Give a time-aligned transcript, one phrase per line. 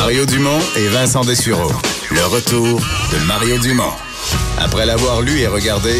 [0.00, 1.70] Mario Dumont et Vincent Dessureau.
[2.10, 2.80] Le retour
[3.12, 3.92] de Mario Dumont.
[4.58, 5.92] Après l'avoir lu et regardé,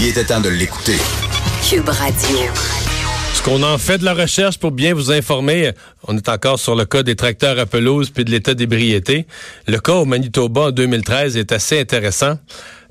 [0.00, 0.96] il était temps de l'écouter.
[1.68, 2.38] Cube Radio.
[3.34, 5.72] Ce qu'on en fait de la recherche pour bien vous informer,
[6.08, 9.26] on est encore sur le cas des tracteurs à pelouse puis de l'état d'ébriété.
[9.68, 12.38] Le cas au Manitoba en 2013 est assez intéressant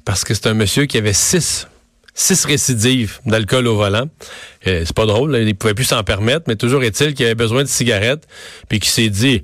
[0.05, 1.66] parce que c'est un monsieur qui avait six
[2.14, 4.05] six récidives d'alcool au volant.
[4.68, 7.64] Euh, c'est pas drôle, il pouvait plus s'en permettre, mais toujours est-il qu'il avait besoin
[7.64, 8.28] de cigarettes,
[8.70, 9.41] puis qu'il s'est dit,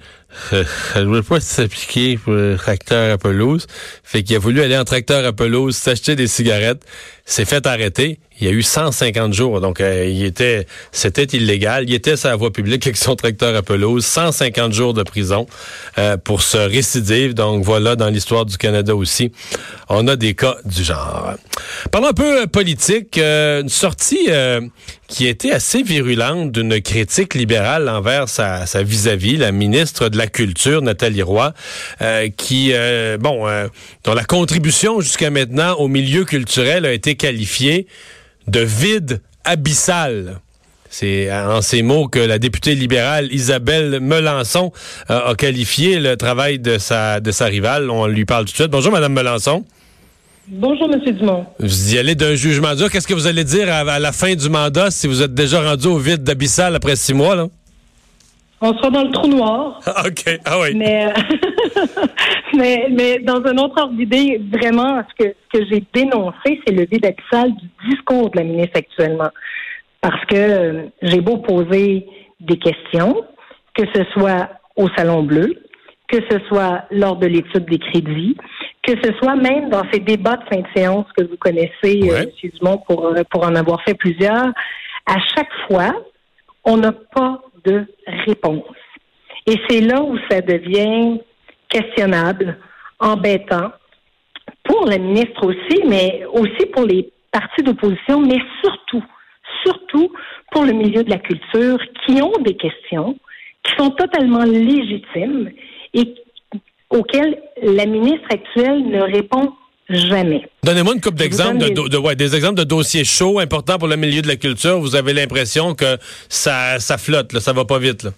[0.53, 0.63] euh,
[0.95, 3.67] je veux pas s'appliquer pour le tracteur à pelouse.
[4.03, 6.83] Fait qu'il a voulu aller en tracteur à pelouse, s'acheter des cigarettes,
[7.25, 8.19] s'est fait arrêter.
[8.39, 11.85] Il y a eu 150 jours, donc euh, il était, c'était illégal.
[11.89, 15.47] Il était sur la voie publique avec son tracteur à pelouse, 150 jours de prison
[15.97, 17.33] euh, pour ce récidive.
[17.33, 19.31] Donc voilà, dans l'histoire du Canada aussi,
[19.89, 21.33] on a des cas du genre.
[21.91, 24.29] Parlons un peu politique, une sortie
[25.07, 30.81] qui était assez virulente d'une critique libérale envers sa vis-à-vis, la ministre de la Culture,
[30.81, 31.53] Nathalie Roy,
[32.01, 33.67] euh, qui, euh, bon, euh,
[34.03, 37.87] dont la contribution jusqu'à maintenant au milieu culturel a été qualifiée
[38.47, 40.39] de vide abyssal.
[40.89, 44.71] C'est en ces mots que la députée libérale Isabelle Melançon
[45.09, 47.89] a qualifié le travail de sa, rivale.
[47.89, 48.71] On lui parle tout de suite.
[48.71, 49.65] Bonjour, Madame Melançon.
[50.49, 51.01] Bonjour, M.
[51.01, 51.45] Dumont.
[51.59, 52.89] Vous y allez d'un jugement dur.
[52.89, 55.87] Qu'est-ce que vous allez dire à, la fin du mandat si vous êtes déjà rendu
[55.87, 57.35] au vide d'Abyssal après six mois?
[57.35, 57.47] Là?
[58.61, 59.81] On sera dans le trou noir.
[60.05, 60.39] OK.
[60.45, 60.73] Ah oui.
[60.73, 61.13] Mais,
[62.55, 66.73] mais, mais, dans un autre ordre d'idée, vraiment, ce que, ce que j'ai dénoncé, c'est
[66.73, 69.31] le vide abyssal du discours de la ministre actuellement.
[69.99, 72.07] Parce que euh, j'ai beau poser
[72.39, 73.21] des questions,
[73.73, 75.55] que ce soit au Salon Bleu,
[76.07, 78.37] que ce soit lors de l'étude des crédits,
[78.87, 82.23] que ce soit même dans ces débats de fin de séance que vous connaissez, euh,
[82.23, 82.49] M.
[82.55, 84.47] Dumont, pour, euh, pour en avoir fait plusieurs,
[85.05, 85.93] à chaque fois,
[86.63, 87.85] on n'a pas de
[88.25, 88.63] réponse.
[89.45, 91.19] Et c'est là où ça devient
[91.67, 92.57] questionnable,
[92.99, 93.71] embêtant,
[94.63, 99.03] pour la ministre aussi, mais aussi pour les partis d'opposition, mais surtout,
[99.65, 100.13] surtout
[100.51, 103.17] pour le milieu de la culture qui ont des questions
[103.63, 105.51] qui sont totalement légitimes
[105.93, 106.15] et
[106.89, 109.53] auxquelles la ministre actuelle ne répond
[109.89, 110.47] jamais.
[110.63, 114.27] Donnez-moi une coupe d'exemples de, des exemples de dossiers chauds importants pour le milieu de
[114.27, 114.79] la culture.
[114.79, 115.97] Vous avez l'impression que
[116.29, 118.03] ça, ça flotte, là, ça va pas vite.
[118.03, 118.11] Là.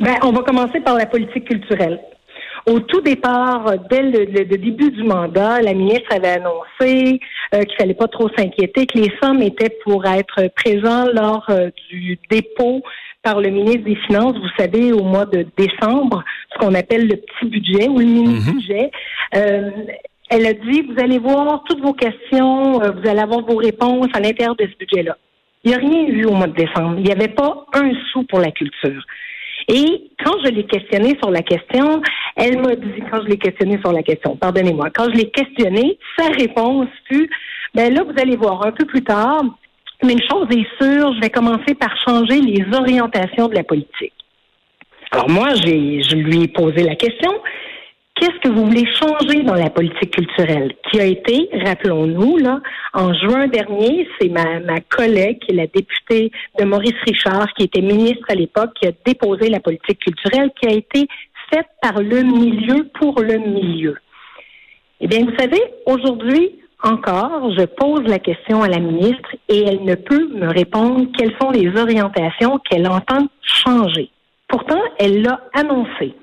[0.00, 2.00] Ben, on va commencer par la politique culturelle.
[2.66, 7.20] Au tout départ, dès le, début du mandat, la ministre avait annoncé
[7.54, 11.70] euh, qu'il fallait pas trop s'inquiéter, que les sommes étaient pour être présents lors euh,
[11.90, 12.82] du dépôt
[13.22, 17.16] par le ministre des Finances, vous savez, au mois de décembre, ce qu'on appelle le
[17.16, 18.90] petit budget ou le mini-budget.
[19.36, 19.70] Euh,
[20.30, 24.08] elle a dit, vous allez voir toutes vos questions, euh, vous allez avoir vos réponses
[24.14, 25.16] à l'intérieur de ce budget-là.
[25.64, 26.94] Il n'y a rien eu au mois de décembre.
[26.98, 29.04] Il n'y avait pas un sou pour la culture.
[29.68, 32.00] Et quand je l'ai questionné sur la question,
[32.36, 35.98] elle m'a dit, quand je l'ai questionné sur la question, pardonnez-moi, quand je l'ai questionné,
[36.18, 37.28] sa réponse fut,
[37.74, 39.42] ben là, vous allez voir un peu plus tard,
[40.02, 44.14] mais une chose est sûre, je vais commencer par changer les orientations de la politique.
[45.12, 47.32] Alors moi, j'ai, je lui ai posé la question,
[48.14, 52.60] qu'est-ce que vous voulez changer dans la politique culturelle qui a été, rappelons-nous, là,
[52.92, 57.64] en juin dernier, c'est ma, ma collègue, qui est la députée de Maurice Richard, qui
[57.64, 61.08] était ministre à l'époque, qui a déposé la politique culturelle qui a été
[61.52, 63.96] faite par le milieu pour le milieu.
[65.00, 69.84] Eh bien, vous savez, aujourd'hui, encore, je pose la question à la ministre et elle
[69.84, 74.10] ne peut me répondre quelles sont les orientations qu'elle entend changer.
[74.48, 76.14] Pourtant, elle l'a annoncé.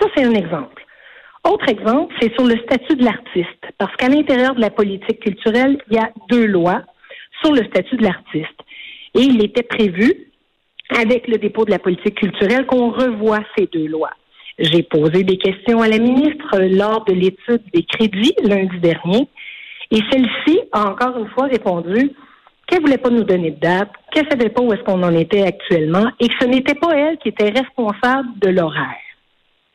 [0.00, 0.84] Ça, c'est un exemple.
[1.44, 5.78] Autre exemple, c'est sur le statut de l'artiste, parce qu'à l'intérieur de la politique culturelle,
[5.90, 6.82] il y a deux lois
[7.42, 8.60] sur le statut de l'artiste.
[9.14, 10.32] Et il était prévu,
[10.96, 14.12] avec le dépôt de la politique culturelle, qu'on revoie ces deux lois.
[14.58, 19.28] J'ai posé des questions à la ministre lors de l'étude des crédits lundi dernier
[19.94, 22.10] et celle-ci a encore une fois répondu
[22.66, 25.42] qu'elle voulait pas nous donner de date, qu'elle savait pas où est-ce qu'on en était
[25.42, 28.96] actuellement et que ce n'était pas elle qui était responsable de l'horaire.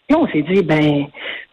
[0.09, 1.05] Et on s'est dit, ben,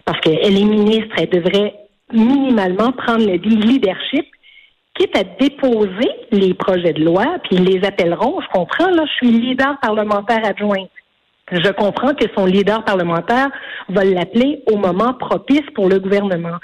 [0.04, 1.74] parce qu'elle est ministre, elle devrait
[2.12, 4.26] minimalement prendre le leadership,
[4.98, 8.40] quitte à déposer les projets de loi, puis ils les appelleront.
[8.40, 10.86] Je comprends, là, je suis leader parlementaire adjoint.
[11.52, 13.48] Je comprends que son leader parlementaire
[13.90, 16.58] va l'appeler au moment propice pour le gouvernement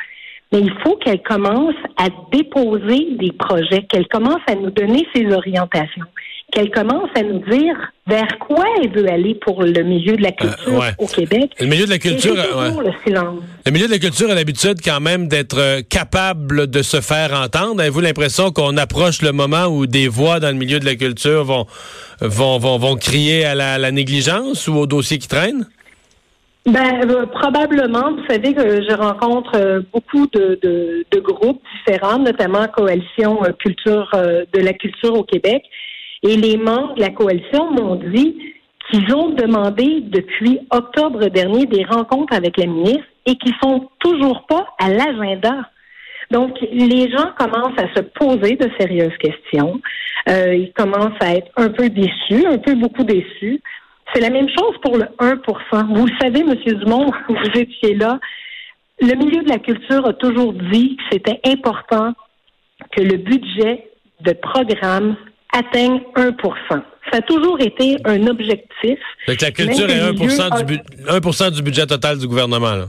[0.52, 5.26] mais il faut qu'elle commence à déposer des projets, qu'elle commence à nous donner ses
[5.32, 6.04] orientations,
[6.52, 7.74] qu'elle commence à nous dire
[8.06, 11.52] vers quoi elle veut aller pour le milieu de la euh, culture au Québec.
[11.58, 12.84] Le milieu de la culture, ouais.
[12.84, 13.40] le silence.
[13.64, 17.32] Le milieu de la culture a l'habitude quand même d'être euh, capable de se faire
[17.32, 17.80] entendre.
[17.80, 21.44] Avez-vous l'impression qu'on approche le moment où des voix dans le milieu de la culture
[21.44, 21.66] vont
[22.20, 25.66] vont vont, vont crier à la, la négligence ou au dossier qui traîne?
[26.64, 28.12] Ben, euh, probablement.
[28.12, 34.60] Vous savez que je rencontre euh, beaucoup de, groupes différents, notamment Coalition euh, Culture de
[34.60, 35.64] la culture au Québec.
[36.22, 38.38] Et les membres de la coalition m'ont dit
[38.88, 44.46] qu'ils ont demandé depuis octobre dernier des rencontres avec la ministre et qu'ils sont toujours
[44.46, 45.68] pas à l'agenda.
[46.30, 49.80] Donc, les gens commencent à se poser de sérieuses questions.
[50.28, 53.60] Ils commencent à être un peu déçus, un peu beaucoup déçus.
[54.12, 56.54] C'est la même chose pour le 1% Vous le savez, M.
[56.78, 58.18] Dumont, vous étiez là.
[59.00, 62.12] Le milieu de la culture a toujours dit que c'était important
[62.94, 63.88] que le budget
[64.20, 65.16] de programme
[65.52, 66.34] atteigne 1%
[66.68, 68.98] Ça a toujours été un objectif.
[69.26, 72.74] la culture est 1, du, 1 du budget total du gouvernement.
[72.74, 72.86] Là.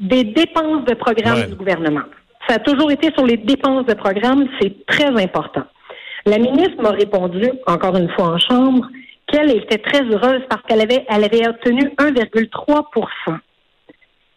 [0.00, 2.02] Des dépenses de programme du gouvernement.
[2.48, 5.62] Ça a toujours été sur les dépenses de programme, c'est très important.
[6.26, 8.86] La ministre m'a répondu, encore une fois en chambre,
[9.30, 13.38] qu'elle était très heureuse parce qu'elle avait, elle avait obtenu 1,3%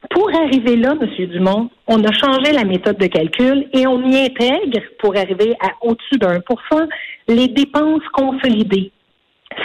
[0.10, 1.28] Pour arriver là, M.
[1.28, 5.72] Dumont, on a changé la méthode de calcul et on y intègre, pour arriver à
[5.82, 6.88] au-dessus pour cent,
[7.28, 8.92] les dépenses consolidées.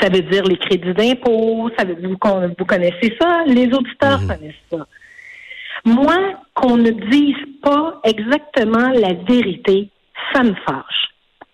[0.01, 4.21] Ça veut dire les crédits d'impôt, ça veut dire vous, vous connaissez ça, les auditeurs
[4.21, 4.29] mhm.
[4.29, 4.87] connaissent ça.
[5.85, 6.17] Moi,
[6.55, 9.89] qu'on ne dise pas exactement la vérité,
[10.33, 11.09] ça me fâche.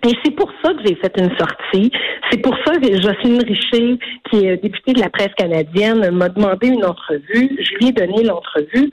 [0.06, 1.90] Et c'est pour ça que j'ai fait une sortie.
[2.30, 3.98] C'est pour ça que Jocelyne Richer,
[4.30, 7.56] qui est députée de la presse canadienne, m'a demandé une entrevue.
[7.58, 8.90] Je lui ai donné l'entrevue.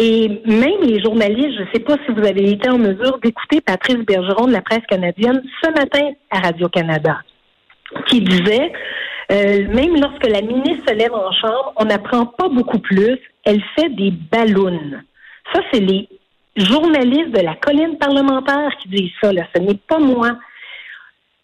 [0.00, 3.60] Et même les journalistes, je ne sais pas si vous avez été en mesure d'écouter
[3.60, 7.18] Patrice Bergeron de la presse canadienne ce matin à Radio-Canada,
[8.06, 8.72] qui disait,
[9.32, 13.60] euh, même lorsque la ministre se lève en chambre, on n'apprend pas beaucoup plus, elle
[13.76, 14.80] fait des ballons.
[15.52, 16.08] Ça, c'est les
[16.58, 19.44] journalistes de la colline parlementaire qui disent ça, là.
[19.54, 20.38] Ce n'est pas moi.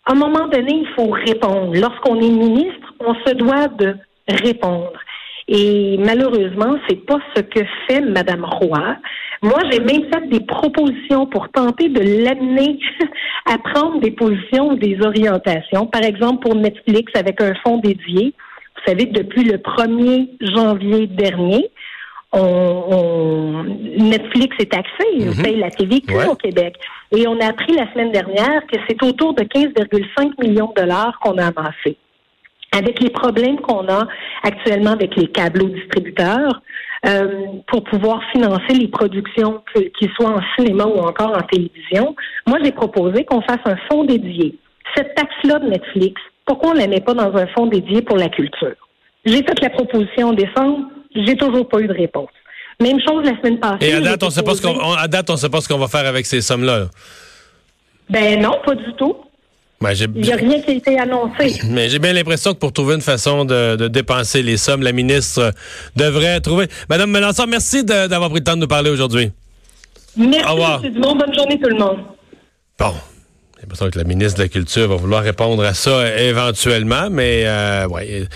[0.06, 1.74] À un moment donné, il faut répondre.
[1.74, 3.96] Lorsqu'on est ministre, on se doit de
[4.28, 4.92] répondre.
[5.48, 8.96] Et malheureusement, c'est pas ce que fait Madame Roy.
[9.42, 12.78] Moi, j'ai même fait des propositions pour tenter de l'amener
[13.46, 15.86] à prendre des positions ou des orientations.
[15.86, 18.32] Par exemple, pour Netflix avec un fonds dédié.
[18.76, 21.70] Vous savez depuis le 1er janvier dernier,
[22.34, 23.64] on,
[23.98, 25.42] Netflix est taxé, on mhm.
[25.42, 26.76] paye la TVQ au Québec.
[27.16, 31.18] Et on a appris la semaine dernière que c'est autour de 15,5 millions de dollars
[31.20, 31.96] qu'on a amassé.
[32.72, 34.08] Avec les problèmes qu'on a
[34.42, 36.60] actuellement avec les câbles distributeurs,
[37.06, 42.16] euh, pour pouvoir financer les productions, qu'ils soient en cinéma ou encore en télévision,
[42.46, 44.56] moi j'ai proposé qu'on fasse un fonds dédié.
[44.96, 48.16] Cette taxe-là de Netflix, pourquoi on ne la met pas dans un fonds dédié pour
[48.16, 48.74] la culture?
[49.24, 52.30] J'ai fait la proposition en décembre, j'ai toujours pas eu de réponse.
[52.80, 53.86] Même chose la semaine passée.
[53.86, 55.78] Et à date, on sait pas ce qu'on, à date, on sait pas ce qu'on
[55.78, 56.86] va faire avec ces sommes-là.
[58.10, 59.16] Ben non, pas du tout.
[59.80, 61.60] Ben, Il n'y a rien qui a été annoncé.
[61.68, 65.52] Mais j'ai bien l'impression que pour trouver une façon de, dépenser les sommes, la ministre
[65.94, 66.68] devrait trouver.
[66.88, 69.30] Madame Melançon, merci d'avoir pris le temps de nous parler aujourd'hui.
[70.16, 70.80] Merci, Au revoir.
[70.80, 71.98] Bonne journée tout le monde.
[72.78, 72.94] Bon.
[73.56, 77.44] J'ai l'impression que la ministre de la Culture va vouloir répondre à ça éventuellement, mais
[77.46, 78.26] euh, ouais,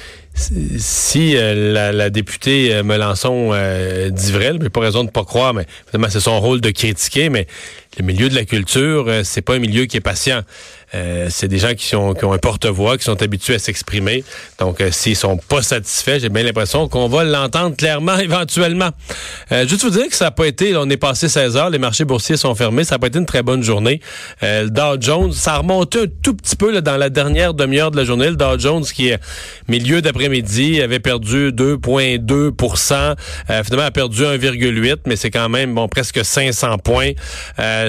[0.78, 5.52] si euh, la, députée euh, Melançon euh, dit vrai, mais pas raison de pas croire,
[5.52, 5.66] mais
[6.08, 7.46] c'est son rôle de critiquer, mais
[7.98, 10.42] le milieu de la culture, euh, c'est pas un milieu qui est patient.
[10.94, 14.24] Euh, c'est des gens qui, sont, qui ont un porte-voix, qui sont habitués à s'exprimer.
[14.58, 18.90] Donc, euh, s'ils sont pas satisfaits, j'ai bien l'impression qu'on va l'entendre clairement éventuellement.
[19.52, 21.78] Euh, juste vous dire que ça n'a pas été, on est passé 16 heures, les
[21.78, 24.00] marchés boursiers sont fermés, ça n'a pas été une très bonne journée.
[24.42, 27.90] Euh, le Dow Jones, ça a remonté un tout petit peu dans la dernière demi-heure
[27.90, 28.30] de la journée.
[28.30, 29.20] Le Dow Jones, qui est
[29.68, 33.14] milieu d'après-midi, avait perdu 2,2%
[33.64, 37.12] Finalement, a perdu 1,8% mais c'est quand même bon presque 500 points.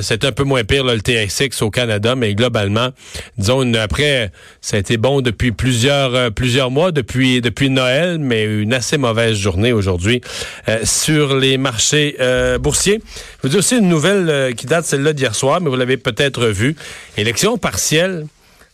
[0.01, 2.88] c'est un peu moins pire là, le TSX au Canada, mais globalement,
[3.37, 4.31] disons, après,
[4.61, 8.97] ça a été bon depuis plusieurs, euh, plusieurs mois, depuis, depuis Noël, mais une assez
[8.97, 10.21] mauvaise journée aujourd'hui
[10.67, 13.01] euh, sur les marchés euh, boursiers.
[13.37, 16.47] Je vous dis aussi une nouvelle qui date celle-là d'hier soir, mais vous l'avez peut-être
[16.47, 16.75] vue.
[17.17, 18.25] Élection partielle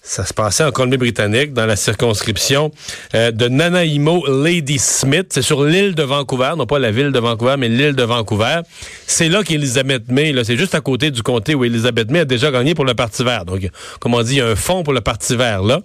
[0.05, 2.71] ça se passait en Colombie-Britannique, dans la circonscription
[3.15, 5.27] euh, de Nanaimo Lady Smith.
[5.31, 8.61] C'est sur l'île de Vancouver, non pas la ville de Vancouver, mais l'île de Vancouver.
[9.07, 12.25] C'est là qu'Elizabeth May, là, c'est juste à côté du comté où Elizabeth May a
[12.25, 13.45] déjà gagné pour le Parti vert.
[13.45, 13.67] Donc,
[13.99, 15.81] comme on dit, il y a un fonds pour le Parti vert là.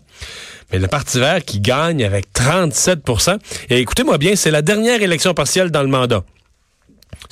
[0.71, 2.99] Mais le Parti vert qui gagne avec 37
[3.71, 6.23] Et écoutez-moi bien, c'est la dernière élection partielle dans le mandat.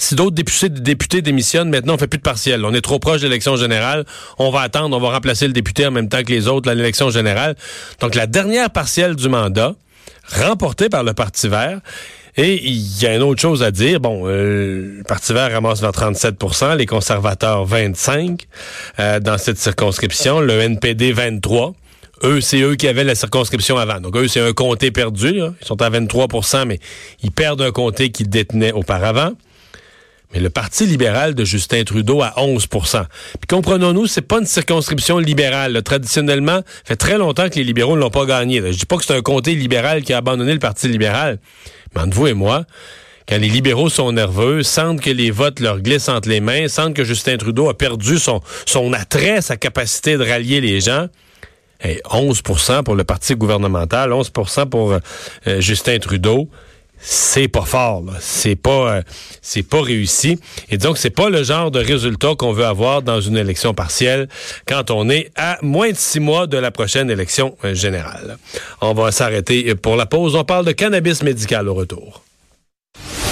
[0.00, 2.64] Si d'autres députés, démissionnent, maintenant, on fait plus de partiel.
[2.64, 4.05] On est trop proche de l'élection générale.
[4.38, 6.75] On va attendre, on va remplacer le député en même temps que les autres à
[6.75, 7.57] l'élection générale.
[8.00, 9.75] Donc, la dernière partielle du mandat,
[10.33, 11.81] remportée par le Parti vert,
[12.37, 13.99] et il y a une autre chose à dire.
[13.99, 18.47] Bon, euh, le Parti vert ramasse vers 37% les conservateurs 25
[19.00, 21.75] euh, dans cette circonscription, le NPD 23
[22.25, 24.00] eux, c'est eux qui avaient la circonscription avant.
[24.00, 25.40] Donc, eux, c'est un comté perdu.
[25.61, 26.78] Ils sont à 23% mais
[27.23, 29.33] ils perdent un comté qu'ils détenaient auparavant.
[30.32, 33.04] Mais le Parti libéral de Justin Trudeau à 11%
[33.40, 35.82] Puis comprenons-nous, c'est pas une circonscription libérale.
[35.82, 38.61] Traditionnellement, ça fait très longtemps que les libéraux ne l'ont pas gagné.
[38.61, 41.38] Je dis pas que c'est un comté libéral qui a abandonné le Parti libéral.
[41.94, 42.64] Mais entre vous et moi,
[43.28, 46.94] quand les libéraux sont nerveux, sentent que les votes leur glissent entre les mains, sentent
[46.94, 51.08] que Justin Trudeau a perdu son, son attrait, sa capacité de rallier les gens,
[51.85, 56.49] 11% pour le parti gouvernemental, 11% pour euh, Justin Trudeau
[57.00, 59.02] c'est pas fort, c'est pas euh,
[59.43, 60.38] c'est pas réussi
[60.71, 64.28] et donc c'est pas le genre de résultat qu'on veut avoir dans une élection partielle
[64.67, 68.38] quand on est à moins de six mois de la prochaine élection euh, générale.
[68.81, 70.35] On va s'arrêter pour la pause.
[70.35, 72.23] On parle de cannabis médical au retour.